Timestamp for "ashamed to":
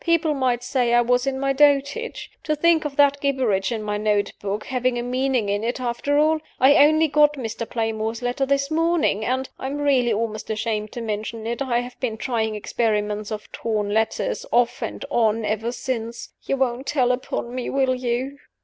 10.49-11.01